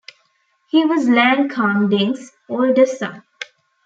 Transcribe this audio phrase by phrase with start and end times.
[0.67, 3.21] He was Lan Kham Deng's oldest son.